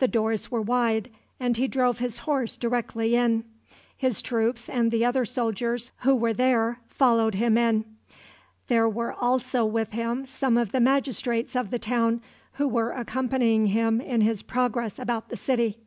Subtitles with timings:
[0.00, 1.10] The doors were wide,
[1.40, 3.44] and he drove his horse directly in.
[3.96, 7.86] His troops, and the other soldiers who were there, followed him in.
[8.68, 12.20] There were also with him some of the magistrates of the town,
[12.60, 15.78] who were accompanying him in his progress about the city.